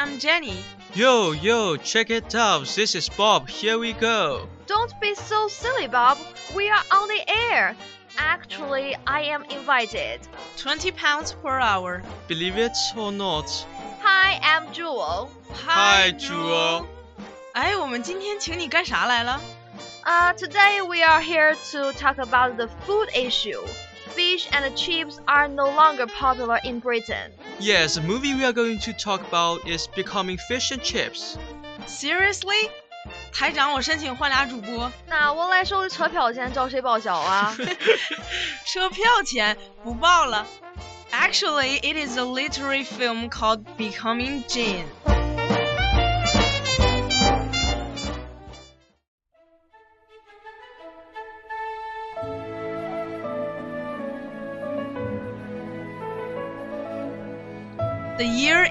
[0.00, 0.56] I'm Jenny.
[0.94, 2.66] Yo, yo, check it out.
[2.66, 3.46] This is Bob.
[3.46, 4.48] Here we go.
[4.66, 6.16] Don't be so silly, Bob.
[6.54, 7.22] We are on the
[7.52, 7.76] air.
[8.16, 10.20] Actually, I am invited.
[10.56, 12.02] 20 pounds per hour.
[12.26, 13.50] Believe it or not.
[14.00, 15.30] Hi, I'm Jewel.
[15.66, 16.86] Hi, Jewel.
[17.52, 19.38] 哎，我们今天请你干啥来了？
[20.06, 23.60] Uh, today we are here to talk about the food issue.
[24.14, 27.32] Fish and chips are no longer popular in Britain.
[27.58, 31.36] Yes, the movie we are going to talk about is Becoming Fish and Chips.
[31.86, 32.70] Seriously？
[33.32, 37.54] 台长，我申请换俩主播，那我来收车票钱，找谁报销啊？
[38.64, 40.46] 车票钱不报了。
[41.12, 44.86] Actually, it is a literary film called Becoming Jane.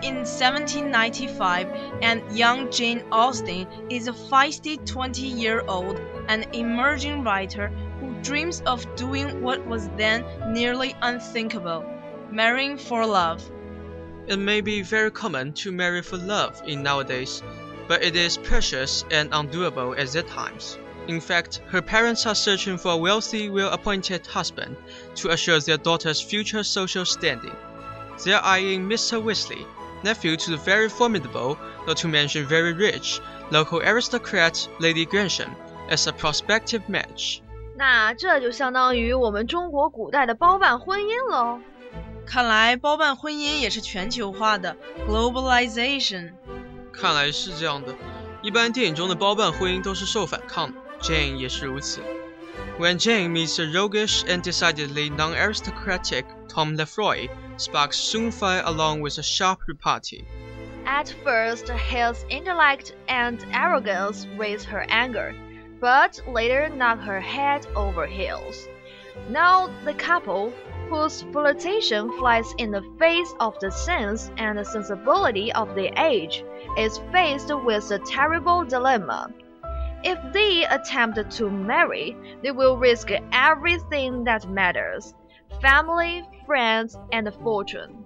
[0.03, 1.69] In 1795,
[2.01, 7.69] and young Jane Austen is a feisty 20 year old and emerging writer
[8.01, 11.85] who dreams of doing what was then nearly unthinkable
[12.31, 13.43] marrying for love.
[14.27, 17.43] It may be very common to marry for love in nowadays,
[17.87, 20.79] but it is precious and undoable at that times.
[21.09, 24.77] In fact, her parents are searching for a wealthy, well-appointed husband
[25.17, 27.57] to assure their daughter's future social standing.
[28.25, 29.23] They are eyeing Mr.
[29.23, 29.67] Wisley,
[30.04, 33.20] nephew to the very formidable, not to mention very rich,
[33.52, 35.52] local aristocrat Lady Grantham,
[35.90, 37.42] as a prospective match.
[37.78, 41.60] 那这就相当于我们中国古代的包办婚姻喽。
[42.26, 44.76] 看来包办婚姻也是全球化的
[45.08, 46.32] globalization。
[46.92, 47.94] 看来是这样的，
[48.42, 52.02] 一般电影中的包办婚姻都是受反抗的，Jane 也是如此。
[52.80, 57.30] When Jane meets the roguish and decidedly non-aristocratic Tom Lefroy,
[57.61, 60.27] sparks soon fly along with a sharp repartee.
[60.87, 65.35] At first, his intellect and arrogance raised her anger,
[65.81, 68.67] but later knocked her head over heels.
[69.29, 70.53] Now the couple,
[70.89, 76.43] whose flirtation flies in the face of the sense and sensibility of the age,
[76.77, 79.33] is faced with a terrible dilemma.
[80.03, 85.15] If they attempt to marry, they will risk everything that matters
[85.61, 88.05] family, friends, and fortune.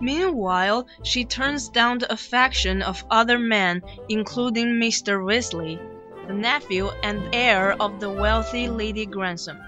[0.00, 5.24] Meanwhile, she turns down the affection of other men, including Mr.
[5.24, 5.78] Wisley,
[6.26, 9.58] the nephew and heir of the wealthy Lady Grantham.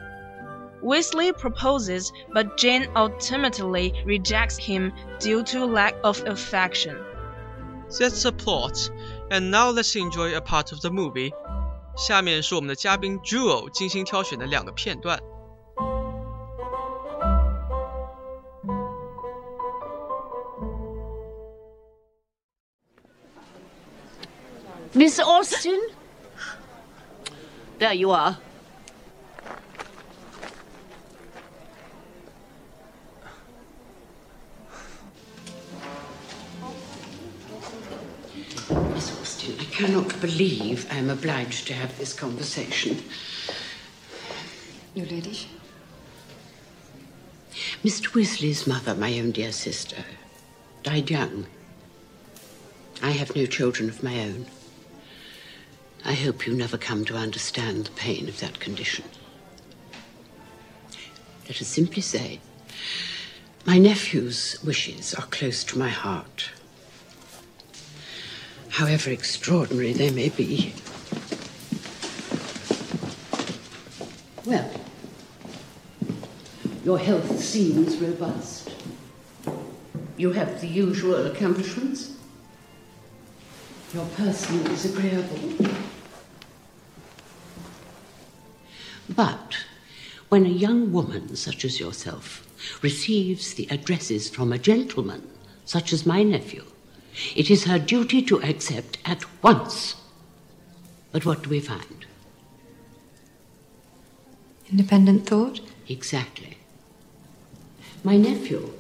[0.82, 6.96] Wisley proposes, but Jane ultimately rejects him due to lack of affection.
[7.98, 8.90] That's the plot,
[9.30, 11.32] and now let's enjoy a part of the movie.
[11.96, 15.18] 下面是我们的嘉宾 Jewel 精心挑选的两个片段。
[24.96, 25.78] Miss Austen?
[27.78, 28.38] There you are.
[38.94, 43.02] Miss Austen, I cannot believe I am obliged to have this conversation.
[44.94, 45.50] Your ladyship?
[47.84, 48.14] Mr.
[48.14, 50.04] Wisley's mother, my own dear sister,
[50.82, 51.44] died young.
[53.02, 54.46] I have no children of my own.
[56.08, 59.04] I hope you never come to understand the pain of that condition.
[61.48, 62.38] Let us simply say,
[63.66, 66.50] my nephew's wishes are close to my heart.
[68.68, 70.74] However extraordinary they may be.
[74.44, 74.70] Well,
[76.84, 78.70] your health seems robust.
[80.16, 82.12] You have the usual accomplishments.
[83.92, 85.66] Your person is agreeable.
[90.28, 92.46] When a young woman such as yourself
[92.82, 95.28] receives the addresses from a gentleman
[95.64, 96.64] such as my nephew,
[97.34, 99.94] it is her duty to accept at once.
[101.12, 102.06] But what do we find?
[104.70, 105.60] Independent thought?
[105.88, 106.58] Exactly.
[108.02, 108.72] My nephew,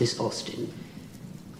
[0.00, 0.72] Miss Austen,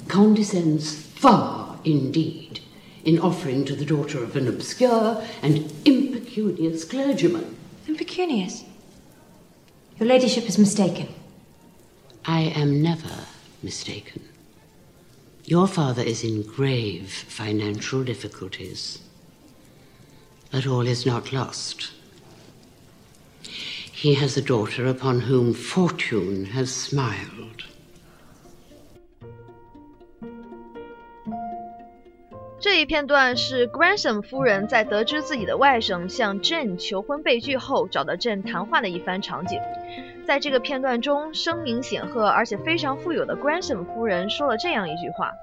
[0.09, 2.61] condescends far indeed
[3.05, 7.57] in offering to the daughter of an obscure and impecunious clergyman.
[7.87, 8.65] Impecunious.
[9.99, 11.09] Your ladyship is mistaken.
[12.25, 13.27] I am never
[13.63, 14.23] mistaken.
[15.45, 18.99] Your father is in grave financial difficulties.
[20.51, 21.93] But all is not lost.
[23.43, 27.65] He has a daughter upon whom fortune has smiled.
[32.84, 39.60] 一片段是 Grantham 夫人在得知自己的外甥向 Jane 求婚被拒后，找到 Jane 谈话的一番场景。
[40.26, 45.34] 在这个片段中，声名显赫而且非常富有的 Grantham 夫人说了这样一句话：“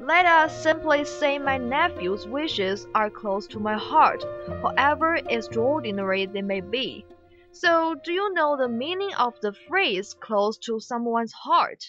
[0.00, 4.22] Let us simply say my nephew's wishes are close to my heart,
[4.62, 7.04] however extraordinary they may be.
[7.52, 11.80] So, do you know the meaning of the phrase close to someone's heart?”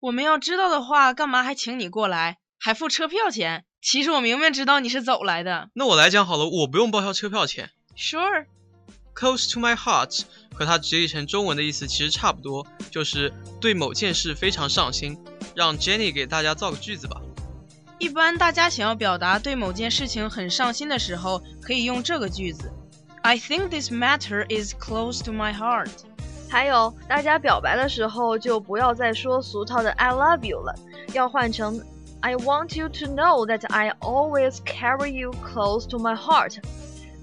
[0.00, 3.64] 我们要知道的话，干嘛还请你过来，还付车票钱？
[3.85, 5.69] 其实我明明知道你是走来的。
[5.75, 7.69] 那我来讲好了，我不用报销车票钱。
[7.95, 10.23] Sure，Close to my heart
[10.55, 15.15] 和它直译成中文的意思其实差不多，就是对某件事非常上心。
[15.53, 17.21] 让 Jenny 给大家造个句子吧。
[17.99, 22.73] 一般大家想要表达对某件事情很上心的时候，可以用这个句子
[23.21, 25.91] ：I think this matter is close to my heart。
[26.49, 30.73] 还有，大家表白的时候就不要再说俗套的 "I love you" 了，
[31.13, 31.79] 要换成
[32.25, 36.57] I want you to know that I always carry you close to my heart.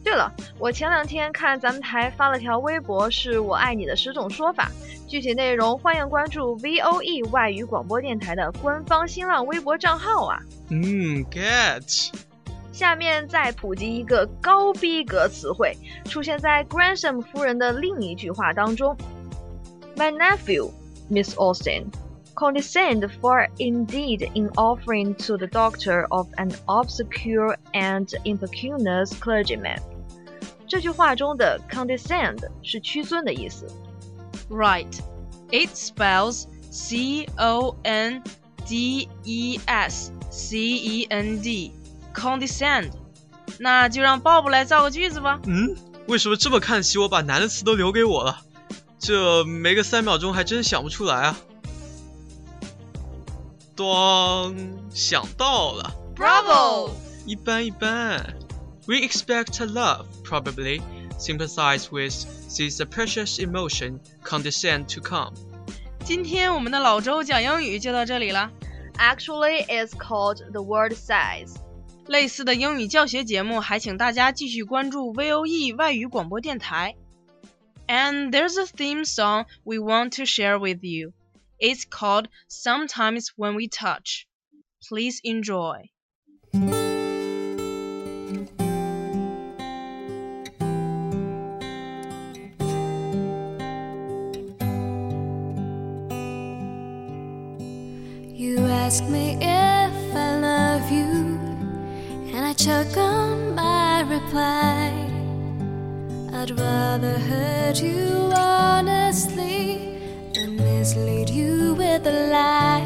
[0.04, 4.70] 对了，我前两天看咱们台发了条微博，是“我爱你”的十种说法。
[5.08, 10.38] 具体内容欢迎关注 VOE 外语广播电台的官方新浪微博账号啊。
[10.68, 12.12] 嗯，get。
[12.70, 18.96] 下面再普及一个高逼格词汇，出现在 Gresham 夫人的另一句话当中。
[19.96, 20.70] My nephew,
[21.10, 21.86] Miss Austen
[22.41, 29.79] condescend far indeed in offering to the doctor of an obscure and impecunious clergyman。
[30.67, 33.65] 这句话中的 condescend 是屈尊的意思。
[34.49, 34.99] Right.
[35.49, 38.21] It spells C O N
[38.65, 41.71] D E S C E N D.
[42.13, 42.91] Condescend.
[43.59, 45.39] 那就让 Bob 来造个句子吧。
[45.45, 45.75] 嗯，
[46.07, 48.41] 为什么这么看得起我，把难的词都留给我了？
[48.99, 51.37] 这没个三秒钟还真想不出来啊！
[53.75, 54.55] 咣，
[54.89, 56.91] 想到了， Bravo!
[57.25, 58.35] 一般一般。
[58.87, 60.81] We expect a love, probably
[61.19, 62.13] sympathize with,
[62.49, 65.33] sees a precious emotion, condescend to come.
[66.05, 68.49] 今天我们的老周讲英语就到这里了。
[68.97, 71.55] Actually, it's called the word size.
[72.07, 76.95] 类似的英语教学节目，还请大家继续关注 VOE 外语广播电台。
[77.87, 81.11] And there's a theme song we want to share with you.
[81.62, 84.26] It's called Sometimes When We Touch.
[84.82, 85.90] Please enjoy.
[86.52, 86.58] You
[98.66, 101.38] ask me if I love you,
[102.34, 104.90] and I choke on my reply.
[106.32, 109.71] I'd rather hurt you honestly
[110.94, 112.84] mislead you with a lie.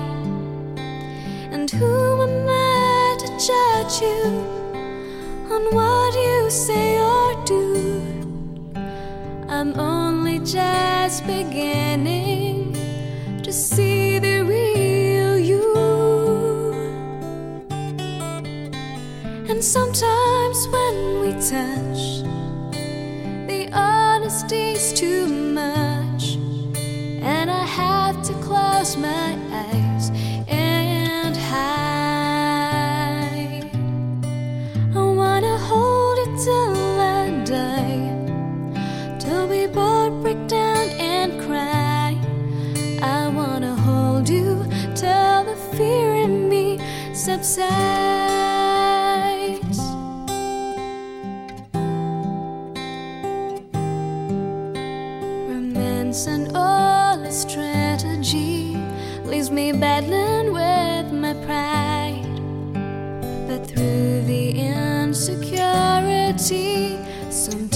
[1.51, 4.23] And who am I to judge you
[5.51, 8.73] on what you say or do?
[9.49, 12.75] I'm only just beginning
[13.43, 15.75] to see the real you.
[19.49, 22.23] And sometimes when we touch,
[23.49, 26.37] the honesty's too much,
[27.21, 27.96] and I have
[28.43, 30.11] close my eyes
[30.49, 31.71] and hide.
[34.95, 38.11] I wanna hold it till I die,
[39.19, 42.17] till we both break down and cry.
[43.03, 44.65] I wanna hold you
[44.95, 46.79] till the fear in me
[47.15, 47.87] subsides.
[56.29, 57.45] And all its
[58.27, 58.77] strategy
[59.25, 62.23] leaves me battling with my pride.
[63.47, 65.49] But through the insecurity,
[67.31, 67.69] some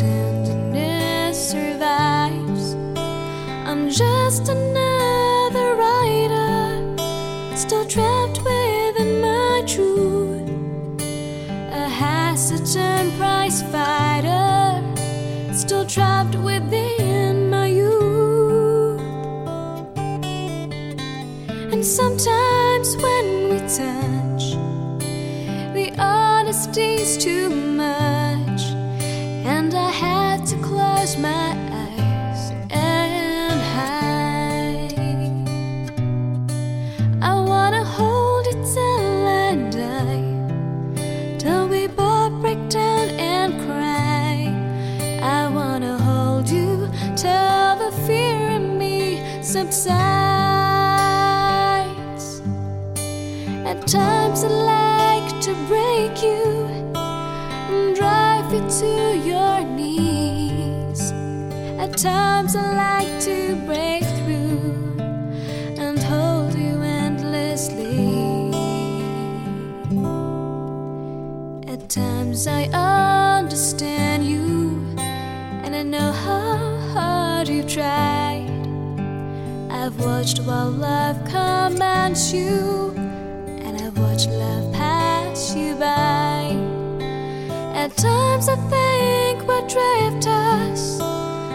[87.80, 90.98] At times I think what drift us,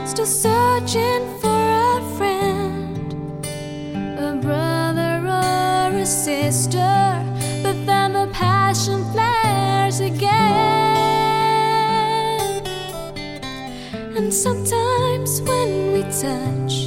[0.09, 3.13] still searching for a friend,
[4.17, 7.21] a brother or a sister.
[7.61, 10.31] But then the passion flares again,
[14.17, 16.84] and sometimes when we touch,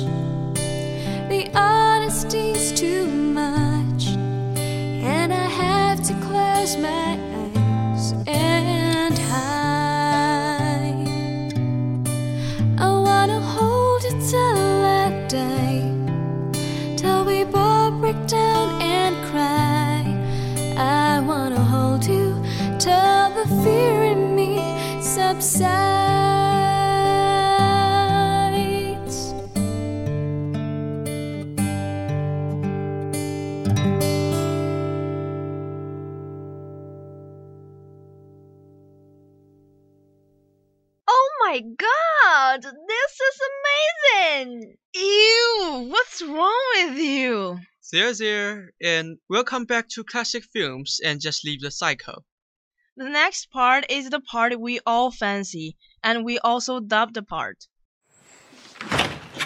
[25.40, 25.78] subsides.
[41.07, 42.62] Oh my god!
[42.62, 44.76] This is amazing!
[44.95, 47.59] Ew, what's wrong with you?
[47.92, 52.25] There, there, and welcome back to classic films and just leave the cycle.
[52.99, 57.69] The next part is the part we all fancy, and we also dub the part.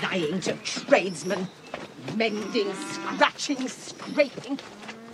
[0.02, 1.47] lying to tradesmen,
[2.16, 4.59] mending, scratching, scraping,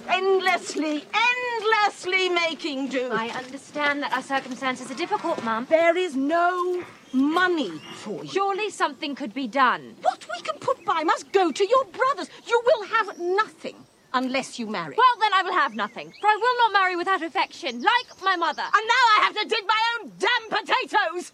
[0.09, 3.11] endlessly, endlessly making do.
[3.11, 5.66] I understand that our circumstances are difficult, Mum.
[5.68, 8.30] There is no money for you.
[8.30, 9.97] Surely something could be done.
[10.02, 12.30] What we can put by must go to your brothers.
[12.47, 14.95] You will have nothing unless you marry.
[14.97, 18.37] Well, then I will have nothing, for I will not marry without affection, like my
[18.37, 18.62] mother.
[18.62, 21.33] and now I have to dig my own damn potatoes.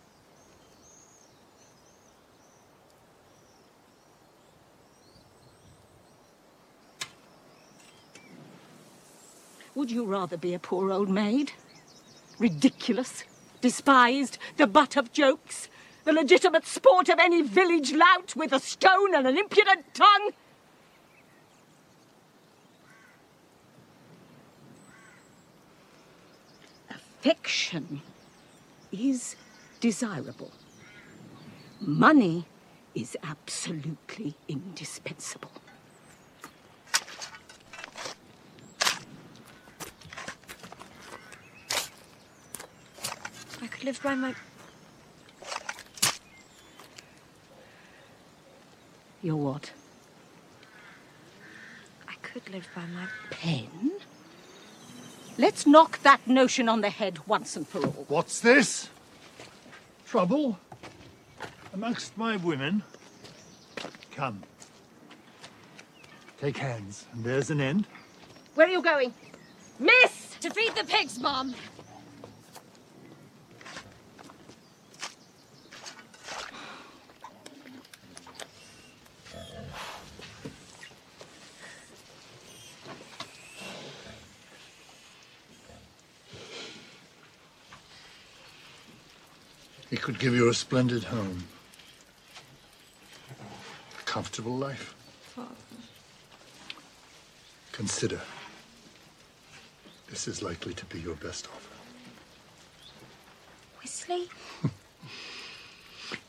[9.75, 11.51] Would you rather be a poor old maid?
[12.39, 13.25] Ridiculous,
[13.61, 15.69] despised, the butt of jokes,
[16.05, 20.31] the legitimate sport of any village lout with a stone and an impudent tongue?
[27.25, 28.03] Affection
[28.93, 29.35] is
[29.81, 30.51] desirable.
[31.81, 32.45] Money
[32.95, 35.51] is absolutely indispensable.
[43.63, 44.35] I could live by my.
[49.23, 49.73] Your what?
[52.07, 53.07] I could live by my.
[53.31, 53.93] Pen?
[55.37, 58.05] Let's knock that notion on the head once and for all.
[58.09, 58.89] What's this?
[60.07, 60.59] Trouble?
[61.73, 62.85] Amongst my women?
[64.13, 64.45] Come.
[66.41, 67.87] Take hands, and there's an end.
[68.55, 69.13] Where are you going?
[69.81, 70.37] Miss!
[70.41, 71.55] To feed the pigs, Mum!
[89.91, 91.45] He could give you a splendid home.
[93.31, 94.95] A comfortable life.
[95.35, 95.49] Father.
[97.73, 98.21] Consider.
[100.11, 101.75] This is likely to be your best offer.
[103.81, 104.29] Wesley?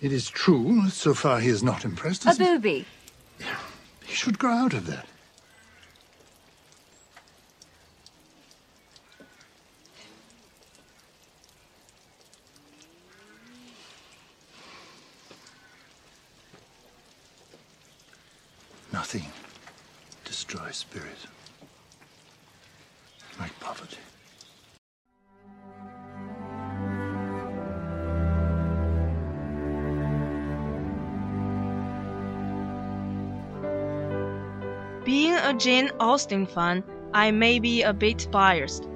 [0.02, 2.26] It is true, so far he is not impressed.
[2.26, 2.86] A booby.
[4.06, 5.08] he should grow out of that.
[35.06, 36.84] Being a Jane Austen fan,
[37.14, 38.90] I may be a bit biased.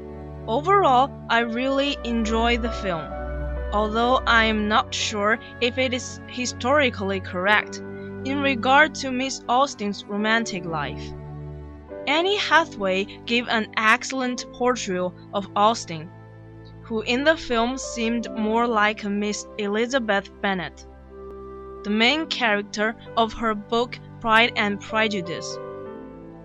[0.47, 3.05] Overall, I really enjoy the film,
[3.71, 7.77] although I am not sure if it is historically correct
[8.25, 11.13] in regard to Miss Austen's romantic life.
[12.07, 16.09] Annie Hathaway gave an excellent portrayal of Austen,
[16.81, 20.87] who in the film seemed more like Miss Elizabeth Bennet.
[21.83, 25.57] the main character of her book Pride and Prejudice,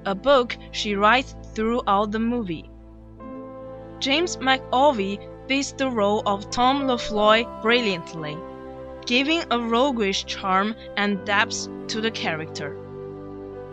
[0.07, 2.71] a book she writes throughout the movie.
[4.01, 8.37] James McAvoy beats the role of Tom Lefroy brilliantly,
[9.07, 12.77] giving a roguish charm and depth to the character.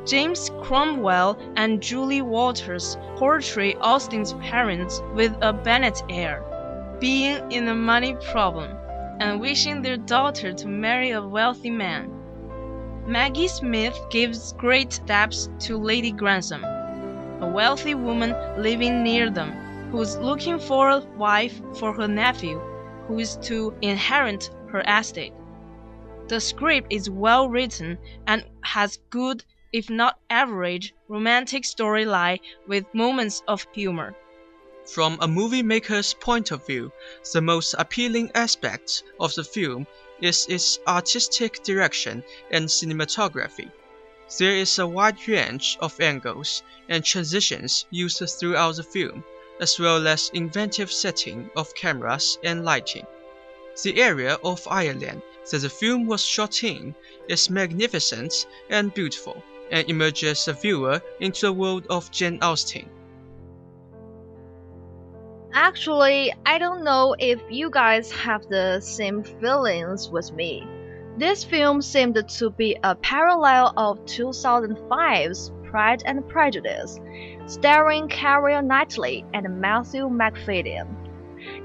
[0.06, 6.44] James Cromwell and Julie Walters portray Austen's parents with a Bennet air,
[7.00, 8.76] being in a money problem
[9.20, 12.21] and wishing their daughter to marry a wealthy man.
[13.12, 19.52] Maggie Smith gives great depth to Lady Grantham, a wealthy woman living near them
[19.92, 22.58] who's looking for a wife for her nephew,
[23.08, 25.34] who is to inherit her estate.
[26.30, 33.44] The script is well written and has good if not average, romantic storyline with moments
[33.46, 34.16] of humor.
[34.86, 36.94] From a movie maker's point of view,
[37.34, 39.86] the most appealing aspect of the film
[40.22, 43.72] is its artistic direction and cinematography.
[44.38, 49.24] There is a wide range of angles and transitions used throughout the film,
[49.60, 53.06] as well as inventive setting of cameras and lighting.
[53.84, 56.96] The area of Ireland that the film was shot in
[57.28, 62.90] is magnificent and beautiful and immerses the viewer into the world of Jane Austen.
[65.54, 70.66] Actually, I don't know if you guys have the same feelings with me.
[71.18, 77.00] This film seemed to be a parallel of 2005's Pride and Prejudice,
[77.48, 80.88] starring Keira Knightley and Matthew Macfadyen.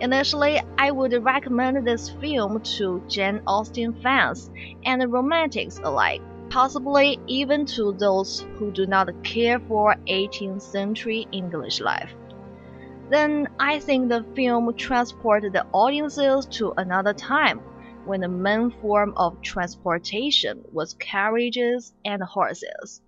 [0.00, 4.50] Initially, I would recommend this film to Jane Austen fans
[4.85, 11.80] and romantics alike possibly even to those who do not care for 18th century English
[11.80, 12.13] life.
[13.08, 17.60] Then I think the film transported the audiences to another time
[18.04, 23.00] when the main form of transportation was carriages and horses.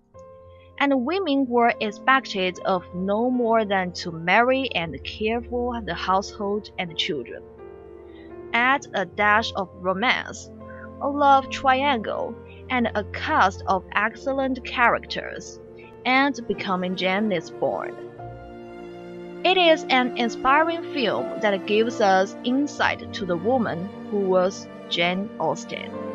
[0.79, 6.71] And women were expected of no more than to marry and care for the household
[6.77, 7.43] and children.
[8.53, 10.49] Add a dash of romance,
[11.01, 12.33] a love triangle,
[12.69, 15.59] and a cast of excellent characters,
[16.05, 18.08] and Becoming Jane is born.
[19.41, 25.29] It is an inspiring film that gives us insight to the woman who was Jane
[25.39, 26.08] Austen.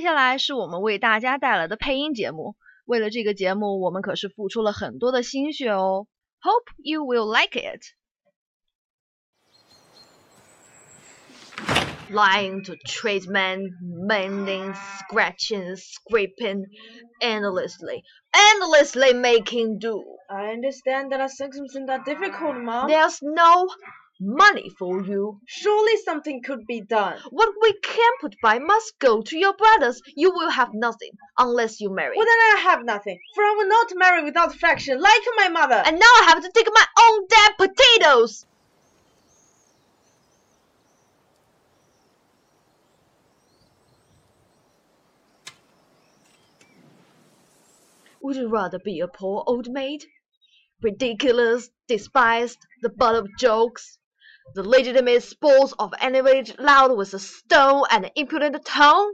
[0.00, 2.56] 下来是我们为大家带来的配音节目。
[2.84, 6.06] 为了这个节目，我们可是付出了很多的心血哦。
[6.40, 7.82] Hope you will like it.
[12.08, 16.66] Lying to tradesmen, mending, scratching, scraping,
[17.20, 20.04] endlessly, endlessly making do.
[20.28, 22.86] I understand that our circumstances are difficult, Mom.
[22.86, 23.66] There's no
[24.21, 25.39] money for you.
[25.47, 27.17] Surely something could be done.
[27.31, 30.01] What we can put by must go to your brothers.
[30.15, 32.15] You will have nothing unless you marry.
[32.15, 35.81] Well, then I have nothing, for I will not marry without affection, like my mother.
[35.85, 38.45] And now I have to dig my own dead potatoes.
[48.21, 50.05] Would you rather be a poor old maid?
[50.83, 53.97] Ridiculous, despised, the butt of jokes,
[54.53, 59.13] the legitimate sports of animated loud with a stone and impudent tone?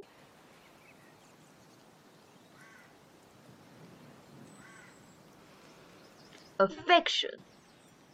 [6.59, 7.29] Affection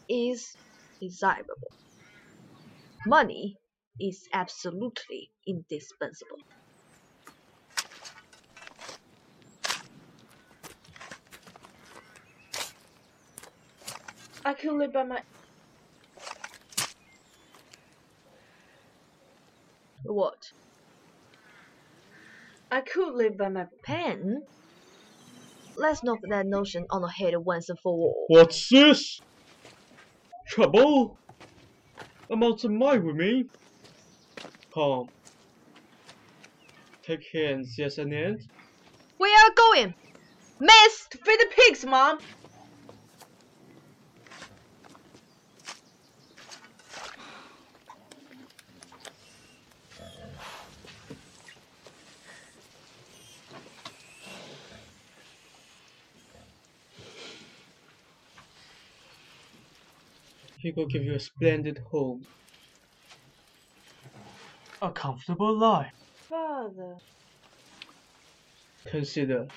[0.09, 0.57] is
[0.99, 1.71] desirable.
[3.05, 3.57] Money
[3.99, 6.37] is absolutely indispensable.
[14.45, 15.21] I could live by my
[20.03, 20.51] What?
[22.69, 24.41] I could live by my Pen?
[25.75, 28.25] Let's knock that notion on the head once and for all.
[28.27, 29.21] What's this?
[30.47, 31.19] Trouble?
[32.31, 33.45] About the mind with me?
[34.73, 35.09] Come.
[37.05, 38.39] Take hands, yes and end.
[39.17, 39.93] Where are you going?
[40.59, 41.07] Miss!
[41.11, 42.19] to feed the pigs, Mom.
[60.63, 62.25] He will give you a splendid home,
[64.81, 65.91] a comfortable life.
[66.29, 66.95] Father.
[68.87, 69.49] Consider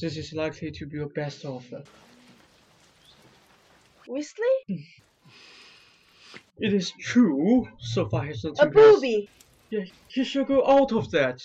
[0.00, 1.82] this is likely to be your best offer.
[4.08, 4.86] Wisley?
[6.58, 9.28] It is true, so far as the A has- booby.
[9.68, 11.40] Yeah, he should go out of that.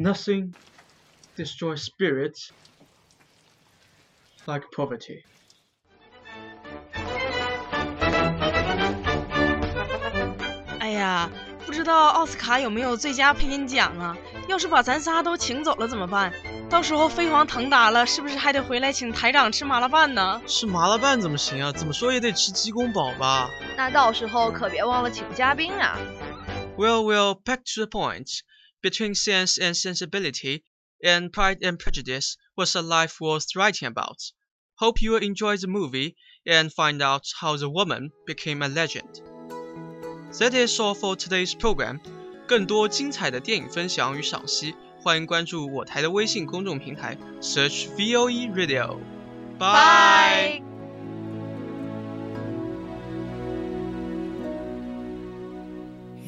[0.00, 0.54] Nothing
[1.36, 2.50] destroys spirits
[4.46, 5.22] like poverty.
[10.78, 11.30] 哎呀，
[11.64, 14.16] 不知道奥斯卡有没有最佳配音奖啊？
[14.48, 16.32] 要是把咱仨都请走了怎么办？
[16.68, 20.40] 到时候飞黄腾达了，是不是还得回来请台长吃麻辣拌呢？
[20.46, 21.72] 吃麻辣拌怎么行啊？
[21.72, 23.50] 怎么说也得吃鸡公煲吧。
[23.76, 25.96] 那到时候可别忘了请嘉宾啊！
[26.76, 28.40] Well, well, back to the point.
[28.82, 30.62] Between sense and sensibility,
[31.02, 34.18] and Pride and Prejudice was a life worth writing about.
[34.76, 36.14] Hope you will enjoy the movie
[36.46, 39.20] and find out how the woman became a legend.
[40.38, 42.00] That is all for today's program.
[42.46, 50.69] 更多精彩的电影分享与赏析，欢迎关注我台的微信公众平台，search VOE Radio。Bye.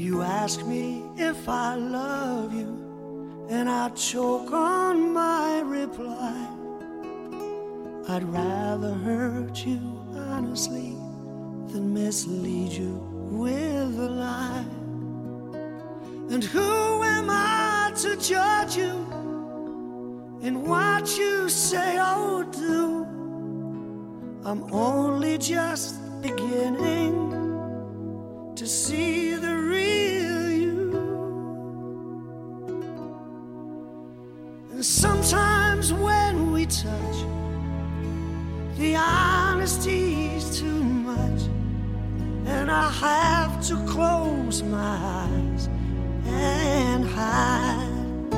[0.04, 6.46] You ask me if I love you, and I choke on my reply.
[8.10, 9.80] I'd rather hurt you
[10.14, 10.98] honestly
[11.72, 12.96] than mislead you
[13.32, 14.66] with a lie.
[16.34, 19.08] And who am I to judge you
[20.42, 23.06] in what you say or do?
[24.44, 27.14] I'm only just beginning
[28.58, 29.53] to see the
[34.84, 37.18] And sometimes when we touch,
[38.78, 41.44] the honesty's too much,
[42.46, 45.70] and I have to close my eyes
[46.26, 48.34] and hide.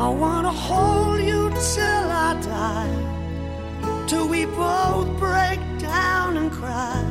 [0.00, 7.04] I wanna hold you till I die, till we both break down and cry.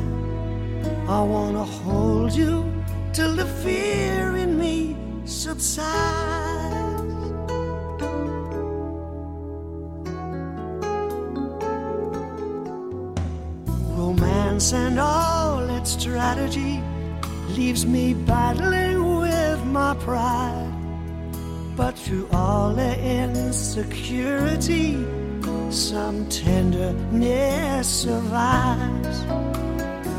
[1.08, 2.70] I wanna hold you
[3.14, 4.94] till the fear in me
[5.24, 6.77] subsides.
[14.58, 16.82] And all its strategy
[17.50, 20.74] leaves me battling with my pride.
[21.76, 25.06] But through all the insecurity,
[25.70, 29.20] some tenderness survives.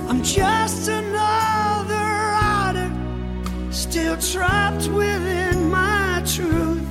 [0.07, 2.05] I'm just another
[2.39, 2.91] rider,
[3.71, 6.87] still trapped within my truth.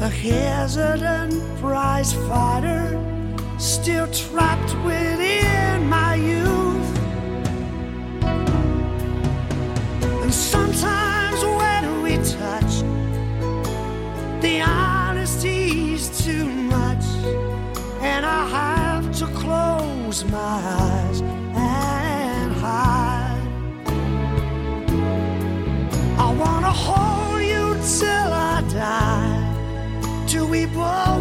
[0.00, 3.00] A hesitant prize fighter,
[3.56, 5.01] still trapped within
[20.12, 23.48] close my eyes and hide.
[26.18, 31.11] I wanna hold you till I die, till we both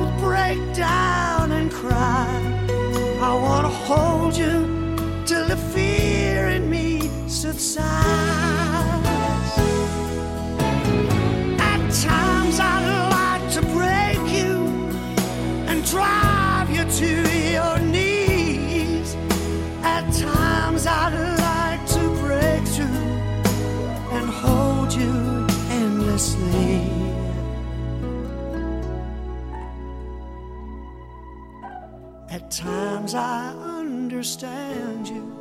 [32.52, 35.32] At times I understand you,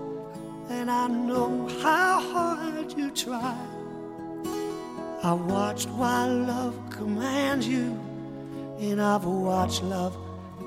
[0.68, 3.58] and I know how hard you try.
[5.24, 7.98] I watched while love commands you,
[8.78, 10.16] and I've watched love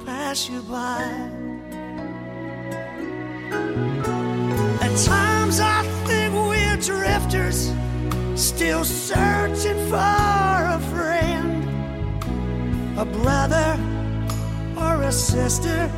[0.06, 1.02] pass you by.
[4.82, 7.72] At times I think we're drifters,
[8.36, 11.64] still searching for a friend,
[13.00, 13.80] a brother
[14.76, 15.90] or a sister.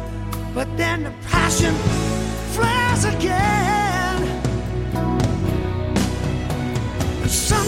[0.55, 1.75] But then the passion
[2.53, 4.23] flares again.
[7.27, 7.64] Sometimes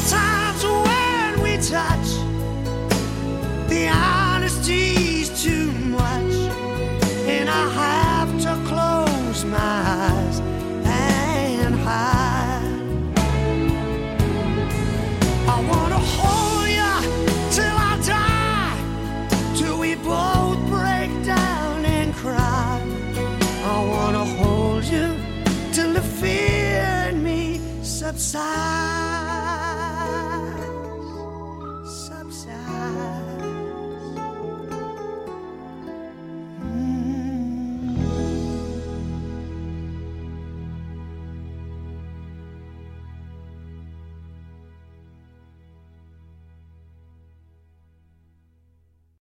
[28.18, 28.87] outside.